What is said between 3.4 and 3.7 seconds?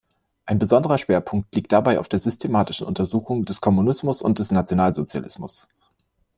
des